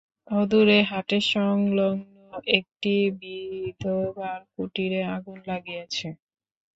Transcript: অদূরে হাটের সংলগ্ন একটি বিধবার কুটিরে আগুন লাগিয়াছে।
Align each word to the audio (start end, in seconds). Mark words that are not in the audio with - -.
অদূরে 0.31 0.79
হাটের 0.83 1.23
সংলগ্ন 1.31 2.15
একটি 2.53 2.93
বিধবার 3.19 4.39
কুটিরে 4.53 5.01
আগুন 5.15 5.37
লাগিয়াছে। 5.47 6.07